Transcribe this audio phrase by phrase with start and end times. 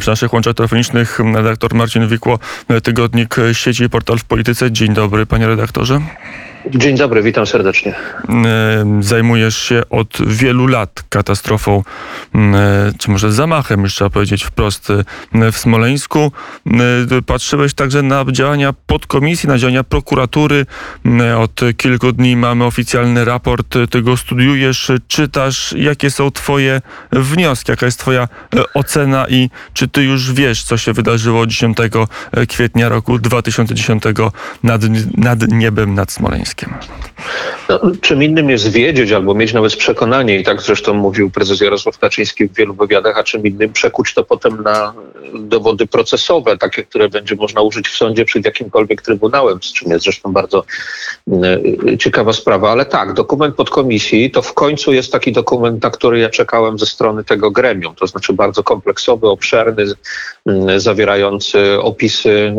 [0.00, 2.38] Przy naszych łączach telefonicznych redaktor Marcin Wikło,
[2.82, 4.72] tygodnik sieci Portal w Polityce.
[4.72, 6.00] Dzień dobry, panie redaktorze.
[6.66, 7.94] Dzień dobry, witam serdecznie.
[9.00, 11.82] Zajmujesz się od wielu lat katastrofą,
[12.98, 14.88] czy może zamachem, już trzeba powiedzieć wprost,
[15.52, 16.32] w Smoleńsku.
[17.26, 20.66] Patrzyłeś także na działania podkomisji, na działania prokuratury.
[21.38, 25.74] Od kilku dni mamy oficjalny raport, ty go studiujesz, czytasz.
[25.78, 26.80] Jakie są twoje
[27.12, 28.22] wnioski, jaka jest twoja
[28.56, 31.76] e, ocena i czy ty już wiesz, co się wydarzyło 10
[32.48, 34.02] kwietnia roku 2010
[34.62, 34.82] nad,
[35.16, 36.49] nad niebem nad Smoleńskiem?
[37.68, 41.98] No, czym innym jest wiedzieć albo mieć nawet przekonanie, i tak zresztą mówił prezes Jarosław
[41.98, 44.94] Kaczyński w wielu wywiadach, a czym innym przekuć to potem na
[45.34, 50.04] dowody procesowe, takie, które będzie można użyć w sądzie przed jakimkolwiek trybunałem, z czym jest
[50.04, 50.64] zresztą bardzo
[51.28, 52.70] y, ciekawa sprawa.
[52.70, 56.86] Ale tak, dokument podkomisji to w końcu jest taki dokument, na który ja czekałem ze
[56.86, 62.54] strony tego gremium, to znaczy bardzo kompleksowy, obszerny, y, zawierający opisy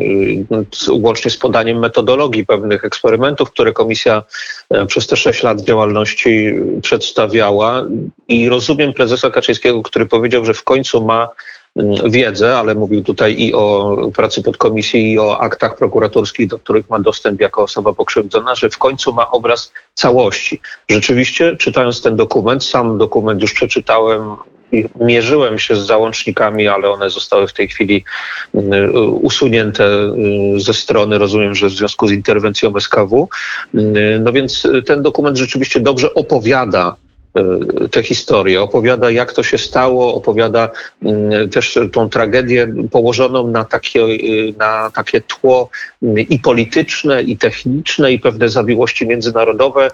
[0.89, 4.23] y, łącznie z podaniem metodologii pewnych eksperymentów, które komisja
[4.69, 7.83] e, przez te sześć lat działalności przedstawiała
[8.27, 11.29] i rozumiem prezesa Kaczyńskiego, który powiedział, że w końcu ma
[12.05, 16.99] wiedzę, ale mówił tutaj i o pracy podkomisji, i o aktach prokuratorskich, do których ma
[16.99, 20.61] dostęp jako osoba pokrzywdzona, że w końcu ma obraz całości.
[20.89, 24.35] Rzeczywiście, czytając ten dokument, sam dokument już przeczytałem
[24.99, 28.03] mierzyłem się z załącznikami, ale one zostały w tej chwili
[28.53, 28.91] mm,
[29.21, 33.29] usunięte mm, ze strony, rozumiem, że w związku z interwencją SKW.
[33.73, 36.95] Mm, no więc ten dokument rzeczywiście dobrze opowiada
[37.91, 40.69] tę historię, opowiada jak to się stało, opowiada
[41.51, 44.05] też tą tragedię położoną na takie,
[44.57, 45.69] na takie tło
[46.29, 49.91] i polityczne, i techniczne, i pewne zawiłości międzynarodowe.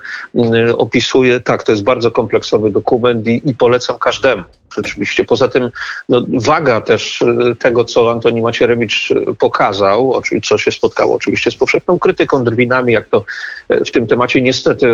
[0.77, 4.43] Opisuje, tak, to jest bardzo kompleksowy dokument i, i polecam każdemu
[4.75, 5.25] rzeczywiście.
[5.25, 5.69] Poza tym
[6.09, 11.55] no, waga też e, tego, co Antoni Macierewicz e, pokazał, co się spotkało oczywiście z
[11.55, 13.25] powszechną krytyką, drwinami, jak to
[13.69, 14.87] e, w tym temacie niestety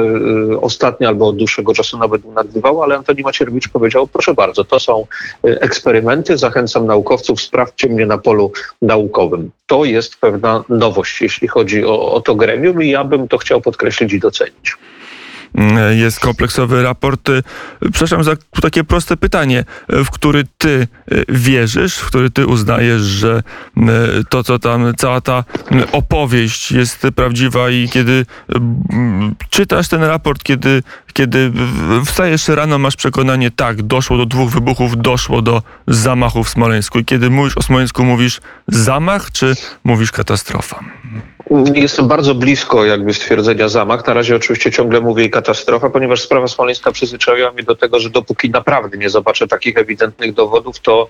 [0.62, 5.08] ostatnio albo od dłuższego czasu nawet nadbywało, ale Antoni Macierewicz powiedział, proszę bardzo, to są
[5.44, 8.52] eksperymenty, zachęcam naukowców, sprawdźcie mnie na polu
[8.82, 9.52] naukowym.
[9.66, 13.62] To jest pewna nowość, jeśli chodzi o, o to gremium i ja bym to chciał
[13.62, 14.78] podkreślić i docenić.
[15.56, 17.30] Mm, jest kompleksowy raport.
[17.30, 17.44] Y,
[17.82, 18.32] przepraszam za
[18.62, 23.44] takie proste pytanie, w który ty y, wierzysz, w który ty uznajesz, że
[23.78, 23.82] y,
[24.30, 25.44] to, co tam, cała ta
[25.92, 28.26] opowieść jest prawdziwa i kiedy
[29.50, 30.84] czytasz ten raport, kiedy,
[31.14, 31.52] kiedy
[32.06, 37.00] wstajesz rano, masz przekonanie, tak, doszło do dwóch wybuchów, doszło do zamachu w Smoleńsku.
[37.00, 40.80] I kiedy mówisz o Smoleńsku, mówisz zamach, czy mówisz katastrofa?
[41.76, 44.08] Jestem bardzo blisko jakby stwierdzenia zamach.
[44.08, 48.50] Na razie oczywiście ciągle mówię katastrofa, ponieważ sprawa smoleńska przyzwyczaiła mnie do tego, że dopóki
[48.50, 51.10] naprawdę nie zobaczę takich ewidentnych dowodów, to,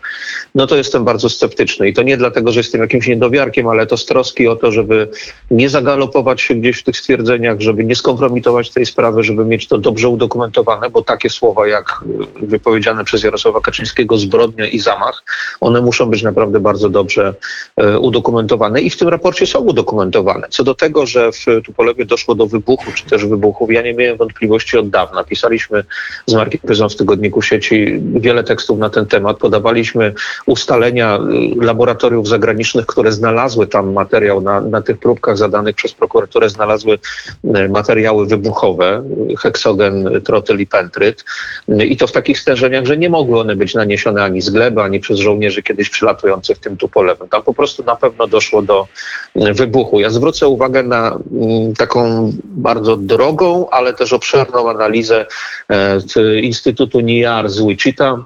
[0.56, 1.88] no to jestem bardzo sceptyczny.
[1.88, 5.08] I to nie dlatego, że jestem jakimś niedowiarkiem, ale to z troski o to, żeby
[5.52, 9.78] nie zagalopować się gdzieś w tych stwierdzeniach, żeby nie skompromitować tej sprawy, żeby mieć to
[9.78, 12.04] dobrze udokumentowane, bo takie słowa jak
[12.42, 15.24] wypowiedziane przez Jarosława Kaczyńskiego zbrodnia i zamach,
[15.62, 17.34] one muszą być naprawdę bardzo dobrze
[17.78, 20.23] e, udokumentowane i w tym raporcie są udokumentowane.
[20.50, 24.18] Co do tego, że w Tupolewie doszło do wybuchu, czy też wybuchów, ja nie miałem
[24.18, 25.24] wątpliwości od dawna.
[25.24, 25.84] Pisaliśmy
[26.26, 29.38] z Markiem Pyzą w Tygodniku Sieci wiele tekstów na ten temat.
[29.38, 30.14] Podawaliśmy
[30.46, 31.20] ustalenia
[31.62, 37.00] y, laboratoriów zagranicznych, które znalazły tam materiał na, na tych próbkach zadanych przez prokuraturę, znalazły
[37.46, 39.04] y, materiały wybuchowe,
[39.40, 41.26] heksogen, trotyl i pentryt.
[41.70, 44.82] Y, I to w takich stężeniach, że nie mogły one być naniesione ani z gleby,
[44.82, 47.30] ani przez żołnierzy kiedyś przylatujących tym Tupolewem.
[47.30, 48.88] Tam po prostu na pewno doszło do
[49.36, 50.00] wybuchu.
[50.00, 55.26] Ja zwrócę uwagę na mm, taką bardzo drogą, ale też obszerną analizę
[55.70, 56.00] e,
[56.40, 58.26] Instytutu NIAR z Wichita,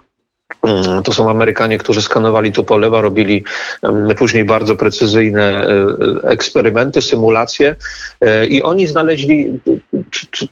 [0.63, 3.43] mm, to są Amerykanie, którzy skanowali tu polewa, robili
[3.83, 7.75] mm, później bardzo precyzyjne e, eksperymenty, symulacje
[8.21, 9.59] e, i oni znaleźli,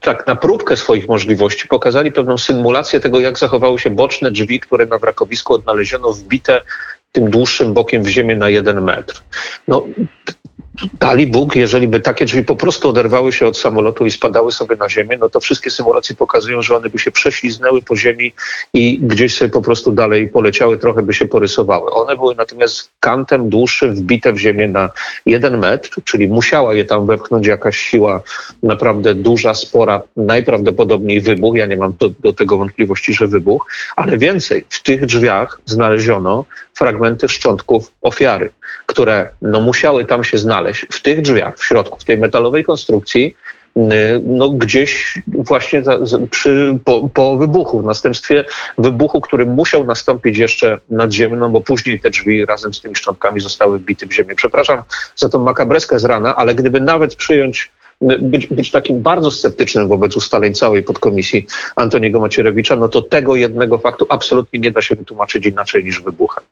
[0.02, 4.86] tak na próbkę swoich możliwości, pokazali pewną symulację tego, jak zachowały się boczne drzwi, które
[4.86, 6.62] na wrakowisku odnaleziono wbite
[7.16, 9.24] tym dłuższym bokiem w ziemię na jeden metr.
[9.68, 9.86] No,
[11.00, 14.76] dali Bóg, jeżeli by takie drzwi po prostu oderwały się od samolotu i spadały sobie
[14.76, 18.34] na ziemię, no to wszystkie symulacje pokazują, że one by się prześliznęły po ziemi
[18.74, 21.92] i gdzieś sobie po prostu dalej poleciały, trochę by się porysowały.
[21.92, 24.90] One były natomiast kantem dłuższym, wbite w ziemię na
[25.26, 28.22] jeden metr, czyli musiała je tam wepchnąć jakaś siła
[28.64, 31.56] naprawdę duża, spora, najprawdopodobniej wybuch.
[31.58, 36.46] Ja nie mam do, do tego wątpliwości, że wybuch, ale więcej, w tych drzwiach znaleziono
[36.74, 38.50] fragmenty szczątków ofiary,
[38.86, 43.36] które no, musiały tam się znaleźć w tych drzwiach, w środku, w tej metalowej konstrukcji,
[44.24, 45.84] no, gdzieś właśnie
[46.32, 48.46] przy, po, po wybuchu, w następstwie
[48.78, 52.96] wybuchu, który musiał nastąpić jeszcze nad ziemią, no bo później te drzwi razem z tymi
[52.96, 54.36] szczątkami zostały wbite w ziemię.
[54.36, 54.84] Przepraszam
[55.16, 57.72] za tą makabreskę z rana, ale gdyby nawet przyjąć
[58.22, 63.78] być, być takim bardzo sceptycznym wobec ustaleń całej podkomisji Antoniego Macierewicza, no to tego jednego
[63.78, 66.44] faktu absolutnie nie da się wytłumaczyć inaczej niż wybuchem.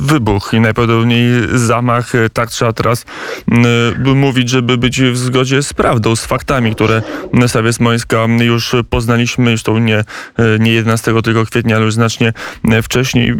[0.00, 3.04] Wybuch i najprawdopodobniej zamach, tak trzeba teraz
[4.04, 7.02] mówić, żeby być w zgodzie z prawdą, z faktami, które
[7.46, 10.04] Sawia Smońska już poznaliśmy, to nie,
[10.58, 12.32] nie 11 tylko kwietnia, ale już znacznie
[12.82, 13.34] wcześniej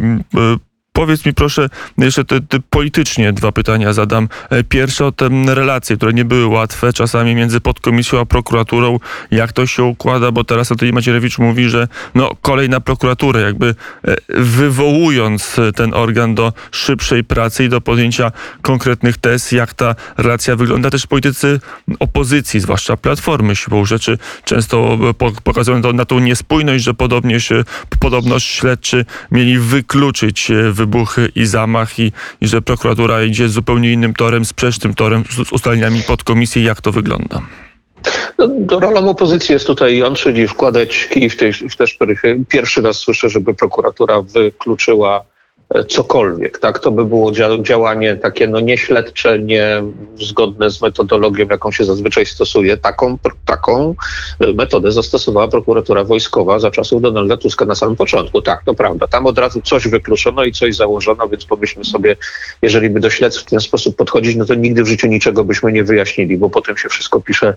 [0.97, 4.29] Powiedz mi proszę, jeszcze te, te politycznie dwa pytania zadam.
[4.49, 8.99] E, pierwsze o te relacje, które nie były łatwe czasami między podkomisją a prokuraturą.
[9.31, 10.31] Jak to się układa?
[10.31, 13.75] Bo teraz Antoni Macierewicz mówi, że no, kolej na prokuraturę, jakby
[14.07, 20.55] e, wywołując ten organ do szybszej pracy i do podjęcia konkretnych tez, jak ta relacja
[20.55, 20.89] wygląda.
[20.89, 21.59] Też politycy
[21.99, 24.97] opozycji, zwłaszcza Platformy siłą rzeczy, często
[25.43, 27.63] pokazują to na tą niespójność, że podobnie się,
[27.99, 32.11] podobność śledczy mieli wykluczyć e, wy wybuchy i zamach i,
[32.41, 36.63] i że prokuratura idzie zupełnie innym torem, sprzecznym torem z ustaleniami podkomisji.
[36.63, 37.41] Jak to wygląda?
[38.37, 42.39] No, rolą opozycji jest tutaj on, czyli wkładać kij w, tej, w te szprychy.
[42.49, 45.23] Pierwszy raz słyszę, żeby prokuratura wykluczyła
[45.87, 46.79] cokolwiek, tak?
[46.79, 47.31] To by było
[47.61, 49.83] działanie takie no nieśledcze, nie
[50.19, 52.77] zgodne z metodologią, jaką się zazwyczaj stosuje.
[52.77, 53.95] Taką, taką
[54.55, 58.41] metodę zastosowała prokuratura wojskowa za czasów Donalda Tuska na samym początku.
[58.41, 59.07] Tak, to prawda.
[59.07, 62.15] Tam od razu coś wykluczono i coś założono, więc pomyślmy sobie,
[62.61, 65.71] jeżeli by do śledztw w ten sposób podchodzić, no to nigdy w życiu niczego byśmy
[65.71, 67.55] nie wyjaśnili, bo potem się wszystko pisze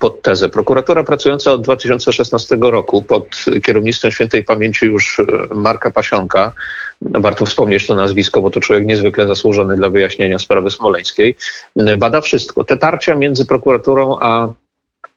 [0.00, 0.48] pod tezę.
[0.48, 5.24] Prokuratura pracująca od 2016 roku pod kierownictwem świętej pamięci już e,
[5.54, 6.52] Marka Pasionka,
[7.28, 11.36] warto wspomnieć to nazwisko, bo to człowiek niezwykle zasłużony dla wyjaśnienia sprawy smoleńskiej,
[11.98, 12.64] bada wszystko.
[12.64, 14.48] Te tarcia między prokuraturą a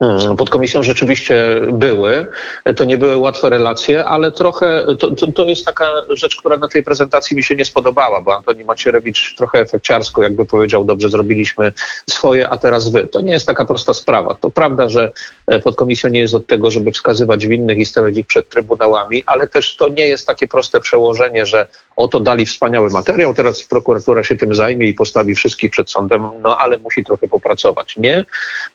[0.02, 2.28] Hmm, pod komisją rzeczywiście były.
[2.76, 6.68] To nie były łatwe relacje, ale trochę to, to, to, jest taka rzecz, która na
[6.68, 11.74] tej prezentacji mi się nie spodobała, bo Antoni Macierewicz trochę efekciarsko jakby powiedział, dobrze zrobiliśmy
[12.10, 13.08] swoje, a teraz wy.
[13.08, 14.34] To nie jest taka prosta sprawa.
[14.34, 15.12] To prawda, że
[15.48, 19.48] e, podkomisja nie jest od tego, żeby wskazywać winnych i stawiać ich przed trybunałami, ale
[19.48, 24.36] też to nie jest takie proste przełożenie, że oto dali wspaniały materiał, teraz prokuratura się
[24.36, 27.98] tym zajmie i postawi wszystkich przed sądem, no ale musi trochę popracować.
[27.98, 28.26] Nie?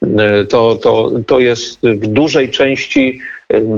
[0.02, 3.20] E, to, to, to jest w dużej części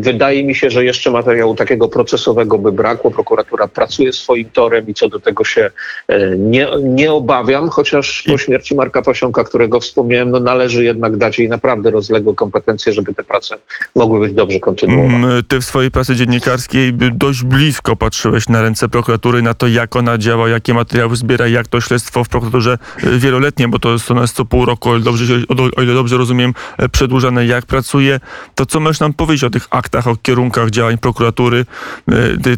[0.00, 3.11] Wydaje mi się, że jeszcze materiału takiego procesowego by brakło.
[3.11, 5.70] Prokuratura pracuje swoim torem i co do tego się
[6.09, 11.38] e, nie, nie obawiam, chociaż po śmierci Marka Pasionka, którego wspomniałem, no należy jednak dać
[11.38, 13.56] jej naprawdę rozległe kompetencje, żeby te prace
[13.94, 15.29] mogły być dobrze kontynuowane.
[15.29, 19.97] Mm, ty w swojej pracy dziennikarskiej dość blisko patrzyłeś na ręce prokuratury, na to jak
[19.97, 24.11] ona działa, jakie materiały zbiera, jak to śledztwo w prokuraturze e, wieloletnie, bo to jest
[24.11, 25.35] ono jest co pół roku, o ile dobrze,
[25.76, 28.20] o ile dobrze rozumiem, e, przedłużane, jak pracuje.
[28.55, 31.66] To co możesz nam powiedzieć o tych aktach, o kierunkach działań prokuratury,
[32.08, 32.14] e,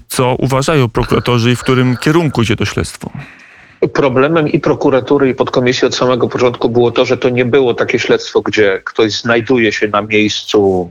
[0.09, 3.11] co uważają prokuratorzy i w którym kierunku idzie to śledztwo?
[3.93, 7.99] Problemem i prokuratury, i podkomisji od samego początku było to, że to nie było takie
[7.99, 10.91] śledztwo, gdzie ktoś znajduje się na miejscu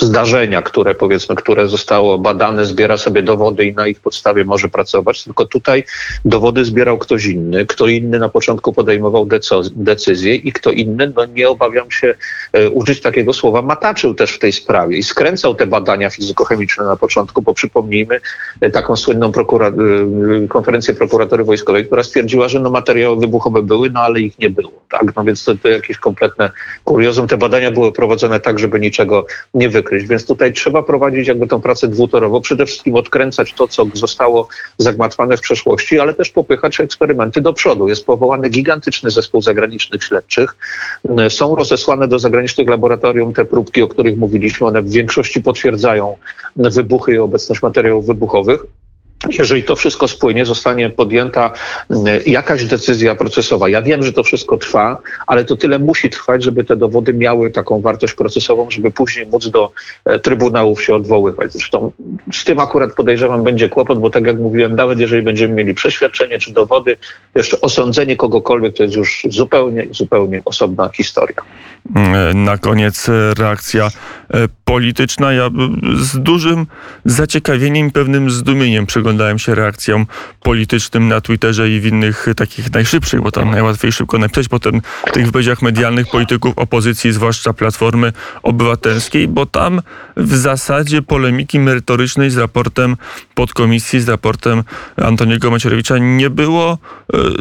[0.00, 5.24] zdarzenia, które powiedzmy, które zostało badane, zbiera sobie dowody i na ich podstawie może pracować,
[5.24, 5.84] tylko tutaj
[6.24, 9.28] dowody zbierał ktoś inny, kto inny na początku podejmował
[9.72, 12.14] decyzje i kto inny, no nie obawiam się
[12.52, 16.96] e, użyć takiego słowa, mataczył też w tej sprawie i skręcał te badania fizykochemiczne na
[16.96, 18.20] początku, bo przypomnijmy
[18.60, 19.72] e, taką słynną prokura e,
[20.48, 24.72] konferencję prokuratury wojskowej, która stwierdziła, że no materiały wybuchowe były, no ale ich nie było,
[24.90, 25.16] tak?
[25.16, 26.50] No więc to, to jakieś kompletne
[26.84, 27.28] kuriozum.
[27.28, 30.06] Te badania były prowadzone tak, żeby niczego nie wykryć wykryć.
[30.08, 32.40] Więc tutaj trzeba prowadzić jakby tą pracę dwutorowo.
[32.40, 34.48] Przede wszystkim odkręcać to, co zostało
[34.78, 37.88] zagmatwane w przeszłości, ale też popychać eksperymenty do przodu.
[37.88, 40.56] Jest powołany gigantyczny zespół zagranicznych śledczych.
[41.28, 44.66] Są rozesłane do zagranicznych laboratorium te próbki, o których mówiliśmy.
[44.66, 46.16] One w większości potwierdzają
[46.56, 48.60] wybuchy i obecność materiałów wybuchowych
[49.38, 51.52] jeżeli to wszystko spłynie, zostanie podjęta
[51.90, 53.68] mm, jakaś decyzja procesowa.
[53.68, 57.50] Ja wiem, że to wszystko trwa, ale to tyle musi trwać, żeby te dowody miały
[57.50, 59.72] taką wartość procesową, żeby później móc do
[60.04, 61.52] e, trybunałów się odwoływać.
[61.52, 61.92] Zresztą
[62.32, 66.38] z tym akurat podejrzewam będzie kłopot, bo tak jak mówiłem, nawet jeżeli będziemy mieli przeświadczenie
[66.38, 66.96] czy dowody,
[67.34, 71.36] jeszcze osądzenie kogokolwiek to jest już zupełnie, zupełnie osobna historia.
[71.96, 73.88] Mm, na koniec reakcja
[74.30, 75.32] e, polityczna.
[75.32, 75.50] Ja
[76.00, 76.66] z dużym
[77.04, 80.06] zaciekawieniem pewnym zdumieniem przyglądałem się reakcjom
[80.42, 85.12] politycznym na Twitterze i w innych takich najszybszych, bo tam najłatwiej szybko napisać, potem w
[85.12, 89.82] tych wypowiedziach medialnych polityków opozycji, zwłaszcza Platformy Obywatelskiej, bo tam
[90.16, 92.96] w zasadzie polemiki merytorycznej z raportem
[93.34, 94.62] podkomisji, z raportem
[94.96, 96.78] Antoniego Macierewicza nie było.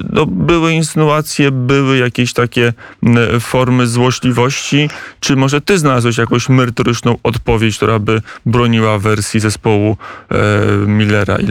[0.09, 2.73] No, były insynuacje, były jakieś takie
[3.39, 4.89] formy złośliwości.
[5.19, 9.97] Czy może ty znalazłeś jakąś merytoryczną odpowiedź, która by broniła wersji zespołu
[10.31, 10.37] e,
[10.87, 11.47] Millera i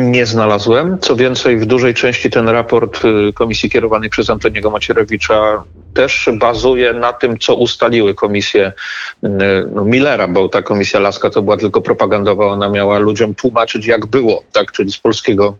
[0.00, 0.98] Nie znalazłem.
[0.98, 6.92] Co więcej, w dużej części ten raport y, komisji kierowanej przez Antoniego Macierewicza też bazuje
[6.92, 8.72] na tym, co ustaliły komisje
[9.24, 9.28] y,
[9.74, 14.06] no, Millera, bo ta komisja Laska to była tylko propagandowa, ona miała ludziom tłumaczyć, jak
[14.06, 15.56] było, tak, czyli z polskiego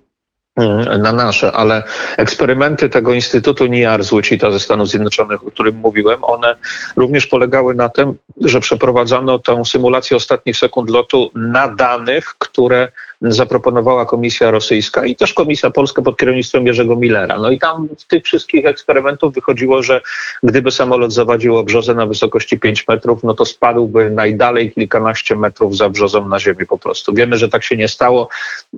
[0.99, 1.83] na nasze, ale
[2.17, 6.57] eksperymenty tego Instytutu NIAR z Łyczita ze Stanów Zjednoczonych, o którym mówiłem, one
[6.97, 12.89] również polegały na tym, że przeprowadzano tę symulację ostatnich sekund lotu na danych, które
[13.23, 17.39] zaproponowała Komisja Rosyjska i też Komisja Polska pod kierownictwem Jerzego Millera.
[17.39, 20.01] No i tam z tych wszystkich eksperymentów wychodziło, że
[20.43, 25.89] gdyby samolot zawadził obrzozę na wysokości 5 metrów, no to spadłby najdalej kilkanaście metrów za
[25.89, 27.15] brzozą na ziemi po prostu.
[27.15, 28.29] Wiemy, że tak się nie stało,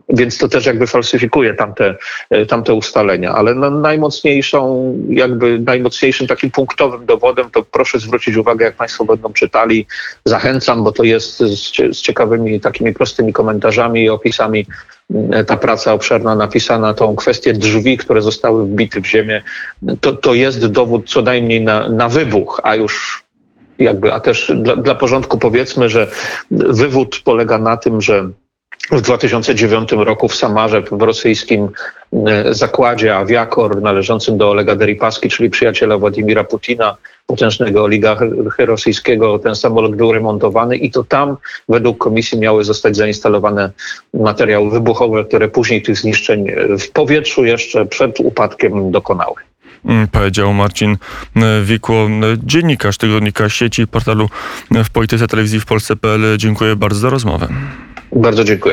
[0.09, 1.97] więc to też jakby falsyfikuje tamte,
[2.49, 3.33] tamte ustalenia.
[3.33, 9.33] Ale no najmocniejszą, jakby najmocniejszym takim punktowym dowodem, to proszę zwrócić uwagę, jak Państwo będą
[9.33, 9.87] czytali,
[10.25, 14.67] zachęcam, bo to jest z, z ciekawymi takimi prostymi komentarzami i opisami napisami
[15.33, 19.43] e, ta praca obszerna napisana, tą kwestię drzwi, które zostały wbite w ziemię,
[20.01, 23.25] to, to jest dowód co najmniej na, na wybuch, a już
[23.79, 26.11] jakby, a też dla, dla porządku powiedzmy, że
[26.51, 28.31] wywód polega na tym, że
[28.91, 31.69] w 2009 roku w Samarze, w rosyjskim
[32.27, 39.55] e, zakładzie Aviakor należącym do Olega Deripaski, czyli przyjaciela Władimira Putina, potężnego oligarchy rosyjskiego, ten
[39.55, 41.37] samolot był remontowany i to tam
[41.69, 43.71] według komisji miały zostać zainstalowane
[44.15, 46.47] materiały wybuchowe, które później tych zniszczeń
[46.79, 49.35] w powietrzu jeszcze przed upadkiem dokonały
[49.85, 50.97] mm, powiedział Marcin
[51.37, 52.09] e, Wikło, e,
[52.43, 54.29] dziennikarz tygodnika sieci portalu
[54.71, 56.39] w polityce telewizji w Polsce.pl.
[56.39, 57.49] Dziękuję bardzo za rozmowę.
[58.15, 58.73] Bardzo dziękuję.